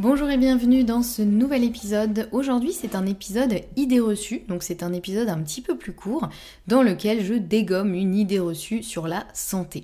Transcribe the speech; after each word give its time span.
Bonjour 0.00 0.30
et 0.30 0.36
bienvenue 0.36 0.84
dans 0.84 1.02
ce 1.02 1.22
nouvel 1.22 1.64
épisode. 1.64 2.28
Aujourd'hui 2.30 2.72
c'est 2.72 2.94
un 2.94 3.04
épisode 3.04 3.62
idée 3.74 3.98
reçue, 3.98 4.42
donc 4.46 4.62
c'est 4.62 4.84
un 4.84 4.92
épisode 4.92 5.28
un 5.28 5.42
petit 5.42 5.60
peu 5.60 5.76
plus 5.76 5.92
court 5.92 6.28
dans 6.68 6.84
lequel 6.84 7.24
je 7.24 7.34
dégomme 7.34 7.94
une 7.94 8.14
idée 8.14 8.38
reçue 8.38 8.84
sur 8.84 9.08
la 9.08 9.26
santé. 9.34 9.82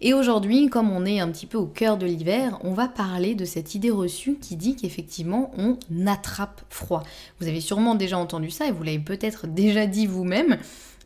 Et 0.00 0.14
aujourd'hui, 0.14 0.68
comme 0.68 0.92
on 0.92 1.04
est 1.04 1.18
un 1.18 1.28
petit 1.32 1.46
peu 1.46 1.58
au 1.58 1.66
cœur 1.66 1.98
de 1.98 2.06
l'hiver, 2.06 2.60
on 2.62 2.74
va 2.74 2.86
parler 2.86 3.34
de 3.34 3.44
cette 3.44 3.74
idée 3.74 3.90
reçue 3.90 4.36
qui 4.40 4.54
dit 4.54 4.76
qu'effectivement 4.76 5.50
on 5.58 5.76
attrape 6.06 6.62
froid. 6.70 7.02
Vous 7.40 7.48
avez 7.48 7.60
sûrement 7.60 7.96
déjà 7.96 8.18
entendu 8.18 8.52
ça 8.52 8.68
et 8.68 8.70
vous 8.70 8.84
l'avez 8.84 9.00
peut-être 9.00 9.48
déjà 9.48 9.86
dit 9.88 10.06
vous-même 10.06 10.58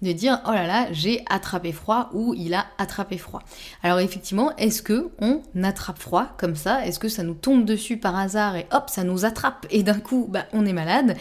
de 0.02 0.12
dire 0.12 0.40
oh 0.46 0.52
là 0.52 0.66
là 0.66 0.86
j'ai 0.92 1.24
attrapé 1.28 1.72
froid 1.72 2.10
ou 2.12 2.34
il 2.34 2.54
a 2.54 2.66
attrapé 2.78 3.18
froid. 3.18 3.42
Alors 3.82 3.98
effectivement, 3.98 4.54
est-ce 4.56 4.82
que 4.82 5.10
on 5.20 5.42
attrape 5.62 5.98
froid 5.98 6.28
comme 6.38 6.56
ça? 6.56 6.86
Est-ce 6.86 6.98
que 6.98 7.08
ça 7.08 7.22
nous 7.22 7.34
tombe 7.34 7.64
dessus 7.64 7.96
par 7.96 8.16
hasard 8.16 8.56
et 8.56 8.66
hop 8.72 8.88
ça 8.88 9.04
nous 9.04 9.24
attrape 9.24 9.66
et 9.70 9.82
d'un 9.82 10.00
coup 10.00 10.26
bah, 10.28 10.46
on 10.52 10.66
est 10.66 10.72
malade? 10.72 11.16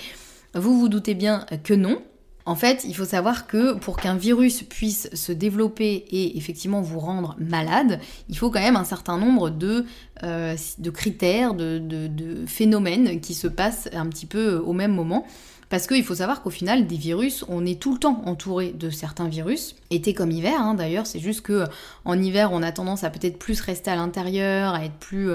Vous 0.55 0.79
vous 0.79 0.89
doutez 0.89 1.13
bien 1.13 1.45
que 1.63 1.73
non. 1.73 2.01
En 2.45 2.55
fait, 2.55 2.83
il 2.83 2.95
faut 2.95 3.05
savoir 3.05 3.45
que 3.45 3.73
pour 3.73 3.97
qu'un 3.97 4.15
virus 4.15 4.63
puisse 4.63 5.07
se 5.13 5.31
développer 5.31 6.05
et 6.09 6.35
effectivement 6.35 6.81
vous 6.81 6.99
rendre 6.99 7.35
malade, 7.37 7.99
il 8.27 8.35
faut 8.35 8.49
quand 8.49 8.59
même 8.59 8.75
un 8.75 8.85
certain 8.85 9.19
nombre 9.19 9.51
de, 9.51 9.85
euh, 10.23 10.55
critères, 10.91 11.53
de, 11.53 12.43
phénomènes 12.47 13.21
qui 13.21 13.35
se 13.35 13.47
passent 13.47 13.87
un 13.93 14.07
petit 14.07 14.25
peu 14.25 14.55
au 14.55 14.73
même 14.73 14.93
moment. 14.93 15.27
Parce 15.69 15.85
qu'il 15.85 16.03
faut 16.03 16.15
savoir 16.15 16.41
qu'au 16.41 16.49
final, 16.49 16.87
des 16.87 16.97
virus, 16.97 17.45
on 17.47 17.63
est 17.65 17.79
tout 17.79 17.93
le 17.93 17.99
temps 17.99 18.23
entouré 18.25 18.71
de 18.71 18.89
certains 18.89 19.27
virus. 19.27 19.75
Été 19.91 20.15
comme 20.15 20.31
hiver, 20.31 20.59
hein, 20.59 20.73
d'ailleurs, 20.73 21.05
c'est 21.05 21.19
juste 21.19 21.41
que 21.41 21.65
en 22.05 22.19
hiver, 22.19 22.49
on 22.51 22.63
a 22.63 22.71
tendance 22.71 23.03
à 23.03 23.11
peut-être 23.11 23.37
plus 23.37 23.61
rester 23.61 23.91
à 23.91 23.95
l'intérieur, 23.95 24.73
à 24.73 24.83
être 24.83 24.97
plus, 24.99 25.31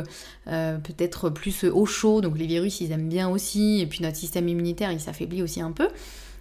euh, 0.48 0.76
peut-être 0.78 1.30
plus 1.30 1.64
au 1.64 1.86
chaud. 1.86 2.20
Donc 2.20 2.36
les 2.36 2.46
virus, 2.46 2.80
ils 2.80 2.90
aiment 2.90 3.08
bien 3.08 3.28
aussi. 3.28 3.80
Et 3.80 3.86
puis 3.86 4.02
notre 4.02 4.16
système 4.16 4.48
immunitaire, 4.48 4.90
il 4.90 5.00
s'affaiblit 5.00 5.42
aussi 5.42 5.60
un 5.60 5.70
peu. 5.70 5.88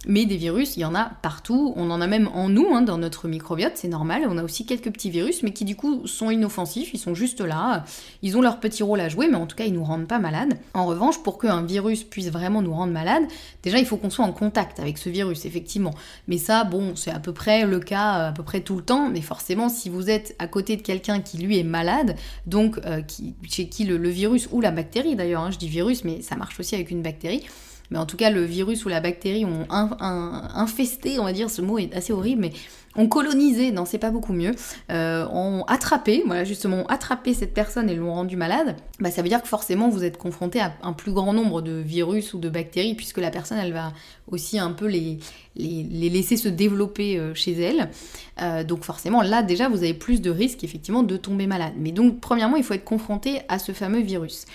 Mais 0.06 0.26
des 0.26 0.36
virus, 0.36 0.76
il 0.76 0.80
y 0.80 0.84
en 0.84 0.94
a 0.94 1.04
partout. 1.22 1.72
On 1.76 1.90
en 1.90 2.00
a 2.00 2.06
même 2.06 2.28
en 2.34 2.48
nous, 2.48 2.74
hein, 2.74 2.82
dans 2.82 2.98
notre 2.98 3.28
microbiote, 3.28 3.72
c'est 3.74 3.88
normal. 3.88 4.26
On 4.28 4.38
a 4.38 4.44
aussi 4.44 4.66
quelques 4.66 4.92
petits 4.92 5.10
virus, 5.10 5.42
mais 5.42 5.52
qui 5.52 5.64
du 5.64 5.76
coup 5.76 6.06
sont 6.06 6.30
inoffensifs. 6.30 6.92
Ils 6.92 6.98
sont 6.98 7.14
juste 7.14 7.40
là. 7.40 7.84
Ils 8.22 8.36
ont 8.36 8.42
leur 8.42 8.60
petit 8.60 8.82
rôle 8.82 9.00
à 9.00 9.08
jouer, 9.08 9.28
mais 9.28 9.36
en 9.36 9.46
tout 9.46 9.56
cas, 9.56 9.64
ils 9.64 9.72
nous 9.72 9.84
rendent 9.84 10.06
pas 10.06 10.18
malades. 10.18 10.58
En 10.74 10.86
revanche, 10.86 11.22
pour 11.22 11.38
qu'un 11.38 11.62
virus 11.62 12.04
puisse 12.04 12.28
vraiment 12.28 12.62
nous 12.62 12.72
rendre 12.72 12.92
malades, 12.92 13.24
déjà, 13.62 13.78
il 13.78 13.86
faut 13.86 13.96
qu'on 13.96 14.10
soit 14.10 14.24
en 14.24 14.32
contact 14.32 14.80
avec 14.80 14.98
ce 14.98 15.08
virus, 15.08 15.46
effectivement. 15.46 15.94
Mais 16.28 16.38
ça, 16.38 16.64
bon, 16.64 16.96
c'est 16.96 17.10
à 17.10 17.18
peu 17.18 17.32
près 17.32 17.66
le 17.66 17.80
cas 17.80 18.18
euh, 18.18 18.28
à 18.28 18.32
peu 18.32 18.42
près 18.42 18.60
tout 18.60 18.76
le 18.76 18.82
temps. 18.82 19.08
Mais 19.08 19.20
forcément, 19.20 19.68
si 19.68 19.88
vous 19.88 20.10
êtes 20.10 20.36
à 20.38 20.46
côté 20.46 20.76
de 20.76 20.82
quelqu'un 20.82 21.20
qui 21.20 21.38
lui 21.38 21.58
est 21.58 21.64
malade, 21.64 22.16
donc 22.46 22.78
euh, 22.84 23.02
chez 23.48 23.68
qui 23.68 23.84
le, 23.84 24.08
virus 24.08 24.48
ou 24.52 24.60
la 24.60 24.70
bactérie 24.70 25.16
d'ailleurs, 25.16 25.42
hein, 25.42 25.50
je 25.50 25.58
dis 25.58 25.68
virus, 25.68 26.04
mais 26.04 26.22
ça 26.22 26.36
marche 26.36 26.60
aussi 26.60 26.74
avec 26.74 26.90
une 26.90 27.02
bactérie 27.02 27.44
mais 27.90 27.98
en 27.98 28.06
tout 28.06 28.16
cas 28.16 28.30
le 28.30 28.42
virus 28.42 28.84
ou 28.84 28.88
la 28.88 29.00
bactérie 29.00 29.44
ont 29.44 29.66
infesté, 29.70 31.18
on 31.18 31.24
va 31.24 31.32
dire, 31.32 31.50
ce 31.50 31.62
mot 31.62 31.78
est 31.78 31.94
assez 31.94 32.12
horrible, 32.12 32.42
mais 32.42 32.52
ont 32.96 33.08
colonisé, 33.08 33.72
non 33.72 33.84
c'est 33.84 33.98
pas 33.98 34.10
beaucoup 34.10 34.32
mieux, 34.32 34.52
euh, 34.90 35.26
ont 35.28 35.64
attrapé, 35.66 36.22
voilà 36.26 36.44
justement, 36.44 36.78
ont 36.78 36.86
attrapé 36.86 37.34
cette 37.34 37.52
personne 37.52 37.90
et 37.90 37.96
l'ont 37.96 38.14
rendue 38.14 38.36
malade, 38.36 38.76
bah 39.00 39.10
ça 39.10 39.22
veut 39.22 39.28
dire 39.28 39.42
que 39.42 39.48
forcément 39.48 39.88
vous 39.88 40.04
êtes 40.04 40.16
confronté 40.16 40.60
à 40.60 40.72
un 40.82 40.92
plus 40.92 41.12
grand 41.12 41.32
nombre 41.32 41.60
de 41.60 41.72
virus 41.72 42.34
ou 42.34 42.38
de 42.38 42.48
bactéries 42.48 42.94
puisque 42.94 43.18
la 43.18 43.30
personne 43.30 43.58
elle 43.58 43.72
va 43.72 43.92
aussi 44.28 44.58
un 44.58 44.70
peu 44.70 44.86
les, 44.86 45.18
laisser 45.56 46.36
se 46.36 46.48
développer 46.48 47.18
euh, 47.18 47.34
chez 47.34 47.52
elle. 47.60 47.90
Euh, 48.40 48.64
donc 48.64 48.84
forcément 48.84 49.22
là 49.22 49.42
déjà 49.42 49.68
vous 49.68 49.78
avez 49.78 49.94
plus 49.94 50.20
de 50.20 50.30
risques 50.30 50.64
effectivement 50.64 51.02
de 51.02 51.16
tomber 51.16 51.46
malade. 51.46 51.72
Mais 51.76 51.92
donc 51.92 52.20
premièrement 52.20 52.56
il 52.56 52.64
faut 52.64 52.74
être 52.74 52.84
confronté 52.84 53.40
à 53.48 53.58
ce 53.58 53.72
fameux 53.72 54.00
virus. 54.00 54.46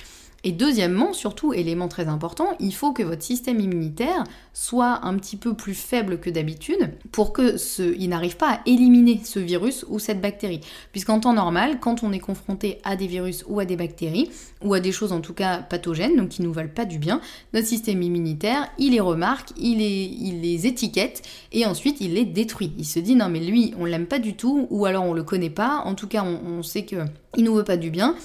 Et 0.43 0.51
deuxièmement, 0.51 1.13
surtout, 1.13 1.53
élément 1.53 1.87
très 1.87 2.07
important, 2.07 2.55
il 2.59 2.73
faut 2.73 2.93
que 2.93 3.03
votre 3.03 3.23
système 3.23 3.59
immunitaire 3.59 4.23
soit 4.53 5.05
un 5.05 5.17
petit 5.17 5.37
peu 5.37 5.53
plus 5.53 5.73
faible 5.73 6.19
que 6.19 6.29
d'habitude 6.29 6.91
pour 7.11 7.33
que 7.33 7.57
ce, 7.57 7.95
il 7.97 8.09
n'arrive 8.09 8.37
pas 8.37 8.53
à 8.53 8.59
éliminer 8.65 9.21
ce 9.23 9.39
virus 9.39 9.85
ou 9.89 9.99
cette 9.99 10.21
bactérie. 10.21 10.61
Puisqu'en 10.91 11.19
temps 11.19 11.33
normal, 11.33 11.79
quand 11.79 12.03
on 12.03 12.11
est 12.11 12.19
confronté 12.19 12.79
à 12.83 12.95
des 12.95 13.07
virus 13.07 13.43
ou 13.47 13.59
à 13.59 13.65
des 13.65 13.75
bactéries, 13.75 14.29
ou 14.63 14.73
à 14.73 14.79
des 14.79 14.91
choses 14.91 15.11
en 15.11 15.21
tout 15.21 15.33
cas 15.33 15.57
pathogènes, 15.57 16.15
donc 16.15 16.29
qui 16.29 16.41
nous 16.41 16.53
veulent 16.53 16.73
pas 16.73 16.85
du 16.85 16.99
bien, 16.99 17.21
notre 17.53 17.67
système 17.67 18.01
immunitaire, 18.01 18.69
il 18.77 18.91
les 18.91 18.99
remarque, 18.99 19.51
il 19.57 19.77
les, 19.79 20.67
étiquette 20.67 21.21
et 21.51 21.65
ensuite 21.65 22.01
il 22.01 22.13
les 22.13 22.25
détruit. 22.25 22.73
Il 22.77 22.85
se 22.85 22.99
dit 22.99 23.15
non 23.15 23.29
mais 23.29 23.39
lui, 23.39 23.73
on 23.79 23.85
l'aime 23.85 24.07
pas 24.07 24.19
du 24.19 24.35
tout, 24.35 24.67
ou 24.69 24.85
alors 24.85 25.03
on 25.03 25.13
le 25.13 25.23
connaît 25.23 25.49
pas, 25.49 25.83
en 25.85 25.95
tout 25.95 26.07
cas 26.07 26.23
on, 26.23 26.59
on 26.59 26.63
sait 26.63 26.83
que 26.83 26.97
il 27.37 27.43
nous 27.43 27.55
veut 27.55 27.63
pas 27.63 27.77
du 27.77 27.91
bien 27.91 28.15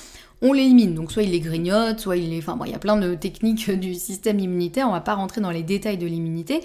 on 0.45 0.53
l'élimine. 0.53 0.95
Donc 0.95 1.11
soit 1.11 1.25
il 1.25 1.31
les 1.31 1.41
grignote, 1.41 1.99
soit 1.99 2.17
il 2.17 2.31
les... 2.31 2.39
Enfin 2.39 2.57
bon, 2.57 2.67
il 2.67 2.71
y 2.71 2.75
a 2.75 2.79
plein 2.79 2.97
de 2.97 3.15
techniques 3.15 3.71
du 3.81 3.95
système 3.95 4.39
immunitaire, 4.39 4.89
on 4.89 4.93
va 4.93 5.01
pas 5.01 5.15
rentrer 5.15 5.41
dans 5.41 5.51
les 5.51 5.65
détails 5.65 5.99
de 5.99 6.07
l'immunité, 6.07 6.61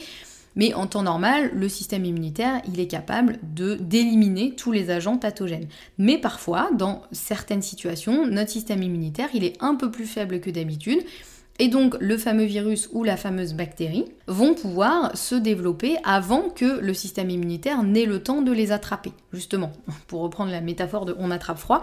mais 0.56 0.74
en 0.74 0.86
temps 0.86 1.04
normal, 1.04 1.52
le 1.54 1.70
système 1.70 2.06
immunitaire, 2.06 2.62
il 2.68 2.80
est 2.80 2.88
capable 2.88 3.40
de 3.56 3.76
d'éliminer 3.76 4.56
tous 4.56 4.72
les 4.72 4.90
agents 4.90 5.18
pathogènes. 5.18 5.68
Mais 5.98 6.18
parfois, 6.18 6.70
dans 6.74 7.04
certaines 7.12 7.62
situations, 7.62 8.28
notre 8.28 8.52
système 8.52 8.84
immunitaire, 8.84 9.30
il 9.34 9.44
est 9.44 9.56
un 9.62 9.76
peu 9.76 9.90
plus 9.90 10.06
faible 10.06 10.42
que 10.42 10.50
d'habitude. 10.50 11.00
Et 11.62 11.68
donc 11.68 11.96
le 12.00 12.18
fameux 12.18 12.46
virus 12.46 12.90
ou 12.94 13.04
la 13.04 13.18
fameuse 13.18 13.54
bactérie 13.54 14.06
vont 14.28 14.54
pouvoir 14.54 15.16
se 15.18 15.36
développer 15.36 15.98
avant 16.06 16.50
que 16.50 16.80
le 16.80 16.94
système 16.94 17.30
immunitaire 17.30 17.84
n'ait 17.84 18.06
le 18.06 18.24
temps 18.24 18.42
de 18.42 18.52
les 18.52 18.72
attraper. 18.72 19.12
Justement, 19.34 19.72
pour 20.08 20.22
reprendre 20.22 20.52
la 20.52 20.62
métaphore 20.62 21.06
de 21.06 21.16
on 21.20 21.32
attrape 21.32 21.58
froid, 21.58 21.82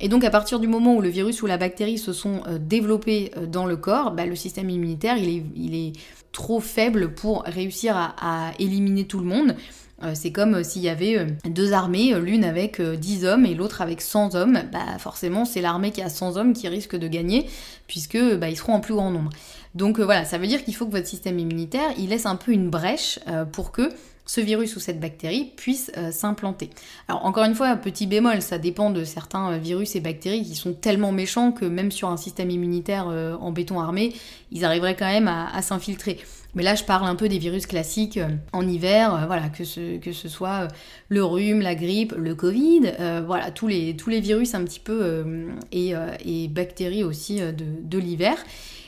Et 0.00 0.08
donc 0.08 0.24
à 0.24 0.30
partir 0.30 0.60
du 0.60 0.66
moment 0.66 0.96
où 0.96 1.00
le 1.00 1.08
virus 1.08 1.42
ou 1.42 1.46
la 1.46 1.56
bactérie 1.56 1.98
se 1.98 2.12
sont 2.12 2.42
euh, 2.46 2.58
développés 2.58 3.30
euh, 3.36 3.46
dans 3.46 3.66
le 3.66 3.76
corps, 3.76 4.10
bah, 4.10 4.26
le 4.26 4.36
système 4.36 4.70
immunitaire 4.70 5.16
il 5.16 5.74
est, 5.74 5.92
trop 6.32 6.58
faible 6.58 7.14
pour 7.14 7.44
réussir 7.44 7.96
à, 7.96 8.50
éliminer 8.58 9.04
tout 9.04 9.20
le 9.20 9.24
monde. 9.24 9.54
Euh, 10.02 10.10
c'est 10.14 10.32
comme 10.32 10.64
s'il 10.64 10.82
y 10.82 10.88
avait 10.88 11.28
deux 11.48 11.72
armées, 11.72 12.12
l'une 12.18 12.42
avec 12.42 12.82
10 12.82 13.24
hommes 13.24 13.46
et 13.46 13.54
l'autre 13.54 13.82
avec 13.82 14.00
100 14.00 14.34
hommes. 14.34 14.58
Bah 14.72 14.98
forcément, 14.98 15.44
c'est 15.44 15.60
l'armée 15.60 15.92
qui 15.92 16.02
a 16.02 16.08
100 16.08 16.36
hommes 16.36 16.52
qui 16.52 16.66
risque 16.66 16.96
de 16.96 17.06
gagner 17.06 17.46
puisque 17.86 18.18
bah, 18.18 18.48
ils 18.48 18.56
seront 18.56 18.72
en 18.72 18.80
plus 18.80 18.94
grand 18.94 19.12
nombre. 19.12 19.30
Donc 19.76 20.00
voilà, 20.00 20.24
ça 20.24 20.38
veut 20.38 20.48
dire 20.48 20.64
qu'il 20.64 20.74
faut 20.74 20.86
que 20.86 20.90
votre 20.90 21.06
système 21.06 21.38
immunitaire, 21.38 21.92
il 21.98 22.08
laisse 22.08 22.26
un 22.26 22.34
peu 22.34 22.50
une 22.50 22.68
brèche 22.68 23.20
pour 23.52 23.70
que 23.70 23.88
ce 24.26 24.40
virus 24.40 24.76
ou 24.76 24.80
cette 24.80 25.00
bactérie 25.00 25.52
puisse 25.56 25.92
euh, 25.96 26.10
s'implanter. 26.10 26.70
Alors 27.08 27.24
encore 27.26 27.44
une 27.44 27.54
fois, 27.54 27.76
petit 27.76 28.06
bémol, 28.06 28.40
ça 28.42 28.58
dépend 28.58 28.90
de 28.90 29.04
certains 29.04 29.52
euh, 29.52 29.58
virus 29.58 29.96
et 29.96 30.00
bactéries 30.00 30.42
qui 30.42 30.54
sont 30.54 30.72
tellement 30.72 31.12
méchants 31.12 31.52
que 31.52 31.64
même 31.64 31.90
sur 31.90 32.08
un 32.08 32.16
système 32.16 32.50
immunitaire 32.50 33.08
euh, 33.08 33.36
en 33.36 33.52
béton 33.52 33.80
armé, 33.80 34.14
ils 34.50 34.64
arriveraient 34.64 34.96
quand 34.96 35.10
même 35.10 35.28
à, 35.28 35.60
s'infiltrer. 35.62 36.20
Mais 36.54 36.62
là, 36.62 36.74
je 36.74 36.84
parle 36.84 37.06
un 37.06 37.16
peu 37.16 37.28
des 37.28 37.38
virus 37.38 37.66
classiques 37.66 38.20
en 38.52 38.66
hiver, 38.66 39.24
voilà, 39.26 39.48
que 39.48 39.64
ce, 39.64 40.28
soit 40.28 40.68
le 41.08 41.24
rhume, 41.24 41.60
la 41.60 41.74
grippe, 41.74 42.14
le 42.16 42.34
Covid, 42.34 42.92
voilà, 43.26 43.50
tous 43.50 43.66
les, 43.66 43.92
virus 44.20 44.54
un 44.54 44.64
petit 44.64 44.80
peu 44.80 45.26
et, 45.72 46.48
bactéries 46.48 47.04
aussi 47.04 47.40
de, 47.40 47.98
l'hiver. 47.98 48.36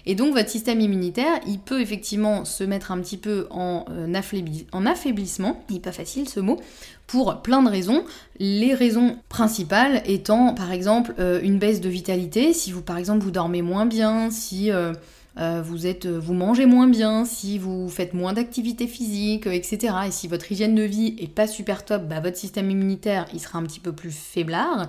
Et 0.07 0.15
donc 0.15 0.35
votre 0.35 0.49
système 0.49 0.81
immunitaire, 0.81 1.41
il 1.49 1.59
peut 1.59 1.81
effectivement 1.81 2.45
se 2.45 2.63
mettre 2.63 2.93
un 2.93 3.01
petit 3.01 3.17
peu 3.17 3.49
en, 3.51 3.85
euh, 3.91 4.23
en 4.73 4.87
affaiblissement, 4.87 5.65
il 5.69 5.75
n'est 5.75 5.81
pas 5.81 5.93
facile 5.93 6.29
ce 6.29 6.39
mot, 6.39 6.61
pour 7.09 7.43
plein 7.43 7.61
de 7.63 7.69
raisons. 7.69 8.05
Les 8.39 8.73
raisons 8.73 9.17
principales 9.29 10.03
étant 10.07 10.55
par 10.55 10.71
exemple 10.71 11.13
euh, 11.19 11.41
une 11.43 11.59
baisse 11.59 11.81
de 11.81 11.89
vitalité, 11.89 12.53
si 12.53 12.71
vous 12.71 12.83
par 12.83 12.99
exemple 12.99 13.25
vous 13.25 13.33
dormez 13.33 13.63
moins 13.63 13.85
bien, 13.85 14.31
si 14.31 14.71
euh, 15.39 15.63
vous, 15.63 15.87
êtes, 15.87 16.07
vous 16.07 16.35
mangez 16.35 16.67
moins 16.67 16.89
bien, 16.89 17.25
si 17.25 17.59
vous 17.59 17.89
faites 17.89 18.15
moins 18.15 18.33
d'activité 18.33 18.87
physique, 18.87 19.47
etc. 19.47 19.95
Et 20.07 20.11
si 20.11 20.29
votre 20.29 20.51
hygiène 20.51 20.75
de 20.75 20.83
vie 20.83 21.15
est 21.19 21.33
pas 21.33 21.47
super 21.47 21.85
top, 21.85 22.05
bah, 22.05 22.21
votre 22.21 22.37
système 22.37 22.71
immunitaire 22.71 23.27
il 23.35 23.41
sera 23.41 23.59
un 23.59 23.65
petit 23.65 23.81
peu 23.81 23.93
plus 23.93 24.13
faiblard. 24.13 24.89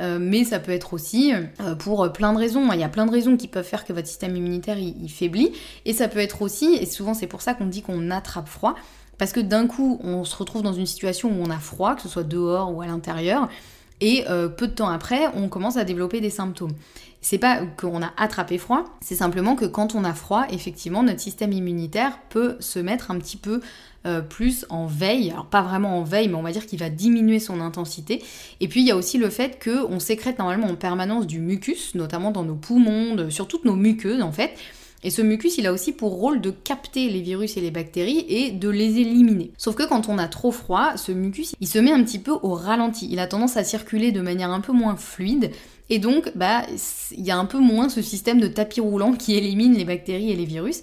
Euh, 0.00 0.18
mais 0.20 0.44
ça 0.44 0.58
peut 0.58 0.72
être 0.72 0.94
aussi 0.94 1.32
euh, 1.34 1.74
pour 1.74 2.10
plein 2.12 2.32
de 2.32 2.38
raisons. 2.38 2.72
Il 2.72 2.80
y 2.80 2.84
a 2.84 2.88
plein 2.88 3.06
de 3.06 3.10
raisons 3.10 3.36
qui 3.36 3.48
peuvent 3.48 3.66
faire 3.66 3.84
que 3.84 3.92
votre 3.92 4.08
système 4.08 4.34
immunitaire 4.34 4.78
il, 4.78 5.10
faiblit, 5.10 5.52
et 5.84 5.92
ça 5.92 6.08
peut 6.08 6.20
être 6.20 6.42
aussi, 6.42 6.74
et 6.74 6.86
souvent 6.86 7.14
c'est 7.14 7.26
pour 7.26 7.42
ça 7.42 7.54
qu'on 7.54 7.66
dit 7.66 7.82
qu'on 7.82 8.10
attrape 8.10 8.48
froid, 8.48 8.74
parce 9.18 9.32
que 9.32 9.40
d'un 9.40 9.66
coup 9.66 10.00
on 10.02 10.24
se 10.24 10.36
retrouve 10.36 10.62
dans 10.62 10.72
une 10.72 10.86
situation 10.86 11.28
où 11.28 11.42
on 11.42 11.50
a 11.50 11.58
froid, 11.58 11.96
que 11.96 12.02
ce 12.02 12.08
soit 12.08 12.24
dehors 12.24 12.74
ou 12.74 12.80
à 12.80 12.86
l'intérieur, 12.86 13.48
et 14.00 14.24
euh, 14.30 14.48
peu 14.48 14.68
de 14.68 14.72
temps 14.72 14.88
après 14.88 15.28
on 15.34 15.48
commence 15.48 15.76
à 15.76 15.84
développer 15.84 16.20
des 16.20 16.30
symptômes. 16.30 16.72
C'est 17.22 17.38
pas 17.38 17.60
qu'on 17.76 18.02
a 18.02 18.12
attrapé 18.16 18.56
froid, 18.56 18.84
c'est 19.02 19.14
simplement 19.14 19.54
que 19.54 19.66
quand 19.66 19.94
on 19.94 20.04
a 20.04 20.14
froid, 20.14 20.46
effectivement, 20.50 21.02
notre 21.02 21.20
système 21.20 21.52
immunitaire 21.52 22.18
peut 22.30 22.56
se 22.60 22.78
mettre 22.78 23.10
un 23.10 23.18
petit 23.18 23.36
peu 23.36 23.60
euh, 24.06 24.22
plus 24.22 24.64
en 24.70 24.86
veille. 24.86 25.30
Alors 25.30 25.44
pas 25.44 25.60
vraiment 25.60 25.98
en 25.98 26.02
veille, 26.02 26.28
mais 26.28 26.36
on 26.36 26.42
va 26.42 26.52
dire 26.52 26.66
qu'il 26.66 26.78
va 26.78 26.88
diminuer 26.88 27.38
son 27.38 27.60
intensité. 27.60 28.22
Et 28.60 28.68
puis 28.68 28.80
il 28.80 28.86
y 28.86 28.90
a 28.90 28.96
aussi 28.96 29.18
le 29.18 29.28
fait 29.28 29.62
qu'on 29.62 30.00
sécrète 30.00 30.38
normalement 30.38 30.68
en 30.68 30.76
permanence 30.76 31.26
du 31.26 31.40
mucus, 31.40 31.94
notamment 31.94 32.30
dans 32.30 32.42
nos 32.42 32.54
poumons, 32.54 33.28
sur 33.28 33.46
toutes 33.46 33.66
nos 33.66 33.76
muqueuses 33.76 34.22
en 34.22 34.32
fait. 34.32 34.54
Et 35.02 35.10
ce 35.10 35.22
mucus, 35.22 35.56
il 35.58 35.66
a 35.66 35.72
aussi 35.72 35.92
pour 35.92 36.12
rôle 36.12 36.40
de 36.40 36.50
capter 36.50 37.08
les 37.08 37.22
virus 37.22 37.56
et 37.56 37.60
les 37.60 37.70
bactéries 37.70 38.24
et 38.28 38.50
de 38.50 38.68
les 38.68 38.98
éliminer. 38.98 39.50
Sauf 39.56 39.74
que 39.74 39.86
quand 39.88 40.08
on 40.08 40.18
a 40.18 40.28
trop 40.28 40.50
froid, 40.50 40.96
ce 40.96 41.12
mucus, 41.12 41.54
il 41.60 41.66
se 41.66 41.78
met 41.78 41.92
un 41.92 42.02
petit 42.04 42.18
peu 42.18 42.32
au 42.42 42.54
ralenti. 42.54 43.08
Il 43.10 43.18
a 43.18 43.26
tendance 43.26 43.56
à 43.56 43.64
circuler 43.64 44.12
de 44.12 44.20
manière 44.20 44.50
un 44.50 44.60
peu 44.60 44.72
moins 44.72 44.96
fluide. 44.96 45.52
Et 45.90 45.98
donc, 45.98 46.32
bah, 46.36 46.62
il 47.10 47.24
y 47.24 47.32
a 47.32 47.36
un 47.36 47.44
peu 47.44 47.58
moins 47.58 47.88
ce 47.88 48.00
système 48.00 48.40
de 48.40 48.46
tapis 48.46 48.80
roulant 48.80 49.12
qui 49.12 49.36
élimine 49.36 49.74
les 49.74 49.84
bactéries 49.84 50.30
et 50.30 50.36
les 50.36 50.44
virus. 50.44 50.80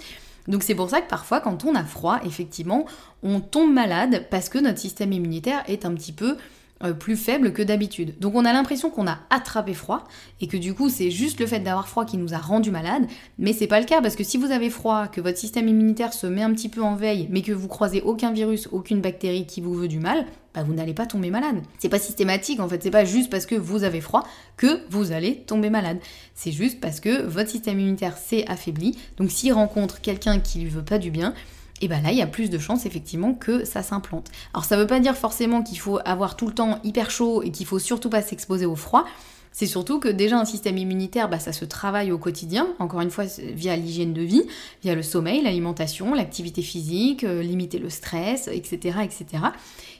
Donc 0.47 0.63
c'est 0.63 0.75
pour 0.75 0.89
ça 0.89 1.01
que 1.01 1.09
parfois, 1.09 1.39
quand 1.39 1.65
on 1.65 1.75
a 1.75 1.83
froid, 1.83 2.19
effectivement, 2.25 2.85
on 3.23 3.39
tombe 3.39 3.73
malade 3.73 4.25
parce 4.29 4.49
que 4.49 4.57
notre 4.59 4.79
système 4.79 5.13
immunitaire 5.13 5.63
est 5.67 5.85
un 5.85 5.93
petit 5.93 6.11
peu 6.11 6.37
euh, 6.83 6.93
plus 6.93 7.17
faible 7.17 7.53
que 7.53 7.61
d'habitude. 7.61 8.19
Donc 8.19 8.35
on 8.35 8.45
a 8.45 8.53
l'impression 8.53 8.89
qu'on 8.89 9.07
a 9.07 9.19
attrapé 9.29 9.73
froid 9.73 10.03
et 10.41 10.47
que 10.47 10.57
du 10.57 10.73
coup 10.73 10.89
c'est 10.89 11.09
juste 11.09 11.39
le 11.39 11.47
fait 11.47 11.59
d'avoir 11.59 11.87
froid 11.87 12.05
qui 12.05 12.17
nous 12.17 12.33
a 12.33 12.37
rendu 12.37 12.69
malade, 12.69 13.07
mais 13.39 13.53
c'est 13.53 13.67
pas 13.67 13.79
le 13.79 13.85
cas 13.85 14.01
parce 14.01 14.15
que 14.15 14.23
si 14.23 14.37
vous 14.37 14.51
avez 14.51 14.69
froid, 14.69 15.07
que 15.07 15.19
votre 15.19 15.37
système 15.37 15.67
immunitaire 15.67 16.13
se 16.13 16.27
met 16.27 16.43
un 16.43 16.53
petit 16.53 16.69
peu 16.69 16.81
en 16.81 16.95
veille, 16.95 17.27
mais 17.31 17.41
que 17.41 17.51
vous 17.51 17.67
croisez 17.67 18.01
aucun 18.01 18.31
virus, 18.31 18.67
aucune 18.71 19.01
bactérie 19.01 19.45
qui 19.45 19.59
vous 19.59 19.73
veut 19.73 19.87
du 19.87 19.99
mal, 19.99 20.25
bah 20.53 20.63
vous 20.63 20.73
n'allez 20.73 20.93
pas 20.93 21.05
tomber 21.05 21.29
malade. 21.31 21.57
C'est 21.79 21.89
pas 21.89 21.99
systématique 21.99 22.59
en 22.59 22.67
fait, 22.67 22.81
c'est 22.83 22.91
pas 22.91 23.05
juste 23.05 23.29
parce 23.29 23.45
que 23.45 23.55
vous 23.55 23.83
avez 23.83 24.01
froid 24.01 24.23
que 24.55 24.81
vous 24.89 25.11
allez 25.11 25.37
tomber 25.37 25.69
malade. 25.69 25.97
C'est 26.35 26.51
juste 26.51 26.79
parce 26.79 26.99
que 26.99 27.23
votre 27.23 27.49
système 27.49 27.79
immunitaire 27.79 28.17
s'est 28.17 28.45
affaibli. 28.47 28.97
Donc 29.17 29.31
s'il 29.31 29.53
rencontre 29.53 30.01
quelqu'un 30.01 30.39
qui 30.39 30.59
lui 30.59 30.69
veut 30.69 30.85
pas 30.85 30.99
du 30.99 31.11
bien, 31.11 31.33
et 31.81 31.87
bien 31.87 32.01
là, 32.01 32.11
il 32.11 32.17
y 32.17 32.21
a 32.21 32.27
plus 32.27 32.49
de 32.49 32.57
chances 32.57 32.85
effectivement 32.85 33.33
que 33.33 33.65
ça 33.65 33.83
s'implante. 33.83 34.31
Alors 34.53 34.65
ça 34.65 34.77
veut 34.77 34.87
pas 34.87 34.99
dire 34.99 35.15
forcément 35.15 35.61
qu'il 35.61 35.79
faut 35.79 35.99
avoir 36.05 36.35
tout 36.35 36.47
le 36.47 36.53
temps 36.53 36.79
hyper 36.83 37.11
chaud 37.11 37.43
et 37.43 37.51
qu'il 37.51 37.65
faut 37.65 37.79
surtout 37.79 38.09
pas 38.09 38.21
s'exposer 38.21 38.65
au 38.65 38.75
froid. 38.75 39.05
C'est 39.51 39.65
surtout 39.65 39.99
que 39.99 40.07
déjà 40.07 40.39
un 40.39 40.45
système 40.45 40.77
immunitaire, 40.77 41.29
bah, 41.29 41.39
ça 41.39 41.51
se 41.51 41.65
travaille 41.65 42.11
au 42.11 42.17
quotidien, 42.17 42.67
encore 42.79 43.01
une 43.01 43.09
fois 43.09 43.25
via 43.39 43.75
l'hygiène 43.75 44.13
de 44.13 44.21
vie, 44.21 44.43
via 44.83 44.93
le 44.93 45.01
sommeil, 45.01 45.41
l'alimentation, 45.41 46.13
l'activité 46.13 46.61
physique, 46.61 47.23
euh, 47.23 47.41
limiter 47.41 47.79
le 47.79 47.89
stress, 47.89 48.47
etc. 48.47 48.99
etc. 49.03 49.43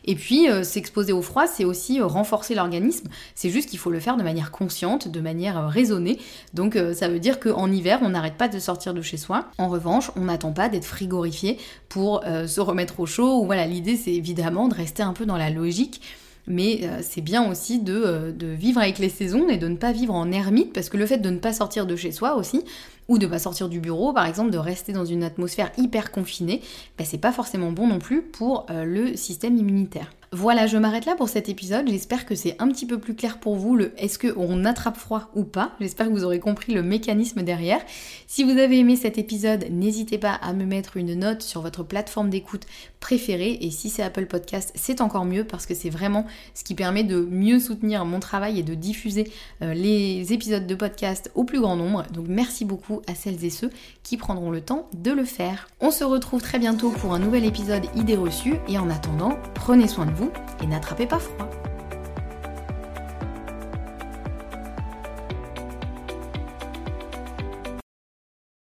Et 0.06 0.16
puis 0.16 0.50
euh, 0.50 0.64
s'exposer 0.64 1.12
au 1.12 1.22
froid, 1.22 1.48
c'est 1.48 1.66
aussi 1.66 2.00
euh, 2.00 2.06
renforcer 2.06 2.56
l'organisme, 2.56 3.08
c'est 3.36 3.50
juste 3.50 3.70
qu'il 3.70 3.80
faut 3.80 3.90
le 3.90 4.00
faire 4.00 4.16
de 4.18 4.24
manière 4.24 4.52
consciente, 4.52 5.08
de 5.08 5.20
manière 5.20 5.68
raisonnée. 5.68 6.20
Donc 6.54 6.78
ça 6.94 7.08
veut 7.08 7.20
dire 7.20 7.40
qu'en 7.40 7.72
hiver, 7.72 8.00
on 8.04 8.10
n'arrête 8.10 8.38
pas 8.38 8.48
de 8.48 8.60
sortir 8.60 8.94
de 8.94 9.02
chez 9.02 9.18
soi. 9.18 9.46
En 9.58 9.70
revanche, 9.70 10.12
on 10.16 10.22
n'attend 10.22 10.52
pas 10.52 10.70
d'être 10.70 10.86
frigorifié 10.86 11.58
pour 11.90 12.24
se 12.24 12.60
remettre 12.62 13.00
au 13.00 13.06
chaud. 13.06 13.42
Ou 13.42 13.46
voilà, 13.46 13.66
l'idée 13.66 13.96
c'est 13.96 14.14
évidemment 14.14 14.68
de 14.68 14.76
rester 14.76 15.04
un 15.04 15.14
peu 15.14 15.26
dans 15.26 15.38
la 15.38 15.50
logique 15.50 16.02
mais 16.48 16.80
euh, 16.84 17.00
c'est 17.02 17.22
bien 17.22 17.50
aussi 17.50 17.84
euh, 17.88 18.32
de, 18.32 18.48
vivre 18.48 18.80
avec 18.80 18.98
les 19.00 19.10
saisons 19.10 19.50
et 19.50 19.58
de 19.58 19.68
ne 19.68 19.76
pas 19.76 19.92
vivre 19.92 20.14
en 20.14 20.32
ermite, 20.32 20.74
parce 20.74 20.90
que 20.90 20.98
le 20.98 21.06
fait 21.06 21.18
de 21.18 21.30
ne 21.30 21.38
pas 21.38 21.54
sortir 21.54 21.86
de 21.86 21.96
chez 21.96 22.12
soi 22.12 22.36
aussi, 22.36 22.64
ou 23.08 23.18
de 23.18 23.26
ne 23.26 23.32
pas 23.32 23.40
sortir 23.40 23.70
du 23.70 23.80
bureau, 23.80 24.14
par 24.14 24.26
exemple, 24.26 24.52
de 24.52 24.58
rester 24.58 24.94
dans 24.94 25.06
une 25.06 25.24
atmosphère 25.24 25.72
hyper 25.78 26.12
confinée, 26.12 26.62
ben, 26.98 27.06
c'est 27.06 27.18
pas 27.18 27.32
forcément 27.32 27.72
bon 27.72 27.88
non 27.88 28.00
plus 28.00 28.22
pour 28.22 28.66
euh, 28.70 28.86
le 28.86 29.16
système 29.16 29.58
immunitaire. 29.58 30.10
Voilà, 30.34 30.68
je 30.68 30.78
m'arrête 30.78 31.06
là 31.06 31.16
pour 31.16 31.30
cet 31.30 31.48
épisode. 31.48 31.88
J'espère 31.88 32.26
que 32.26 32.36
c'est 32.36 32.58
un 32.60 32.68
petit 32.68 32.86
peu 32.86 33.00
plus 33.00 33.16
clair 33.16 33.40
pour 33.40 33.56
vous 33.56 33.78
le 33.78 33.94
est-ce 33.98 34.20
qu'on 34.20 34.66
attrape 34.66 34.98
froid 34.98 35.32
ou 35.36 35.46
pas. 35.46 35.72
J'espère 35.80 36.08
que 36.08 36.12
vous 36.12 36.26
aurez 36.26 36.42
compris 36.42 36.74
le 36.74 36.84
mécanisme 36.84 37.44
derrière. 37.44 37.80
Si 38.28 38.44
vous 38.44 38.58
avez 38.58 38.78
aimé 38.78 38.98
cet 38.98 39.18
épisode, 39.18 39.68
n'hésitez 39.72 40.18
pas 40.18 40.34
à 40.34 40.52
me 40.52 40.66
mettre 40.66 40.98
une 40.98 41.14
note 41.14 41.44
sur 41.44 41.62
votre 41.62 41.84
plateforme 41.84 42.30
d'écoute 42.30 42.64
préférée. 43.00 43.58
Et 43.62 43.72
si 43.72 43.90
c'est 43.90 44.04
Apple 44.04 44.26
Podcast, 44.26 44.74
c'est 44.76 45.00
encore 45.00 45.24
mieux 45.24 45.46
parce 45.46 45.66
que 45.66 45.74
c'est 45.74 45.90
vraiment 45.90 46.26
ce 46.54 46.66
qui 46.66 46.76
permet 46.76 47.06
de 47.06 47.26
mieux 47.32 47.62
soutenir 47.62 48.04
mon 48.04 48.20
travail 48.20 48.60
et 48.60 48.64
de 48.64 48.74
diffuser 48.74 49.32
euh, 49.62 49.74
les 49.74 50.34
épisodes 50.34 50.68
de 50.68 50.76
podcast 50.76 51.32
au 51.36 51.46
plus 51.46 51.62
grand 51.62 51.78
nombre. 51.78 52.04
Donc 52.12 52.26
merci 52.28 52.66
beaucoup 52.66 53.02
à 53.08 53.16
celles 53.16 53.46
et 53.46 53.50
ceux 53.50 53.70
qui 54.04 54.18
prendront 54.18 54.52
le 54.52 54.60
temps 54.60 54.90
de 54.94 55.12
le 55.12 55.24
faire. 55.24 55.70
On 55.80 55.92
se 55.92 56.04
retrouve 56.04 56.42
très 56.42 56.60
bientôt 56.60 56.90
pour 56.90 57.14
un 57.14 57.20
nouvel 57.20 57.46
épisode 57.46 57.86
idées 57.96 58.18
reçues 58.18 58.56
et 58.68 58.78
en 58.78 58.90
attendant, 58.90 59.38
prenez 59.54 59.88
soin 59.88 60.06
de 60.06 60.17
et 60.62 60.68
n'attrapez 60.68 61.08
pas 61.08 61.20
froid. 61.20 61.50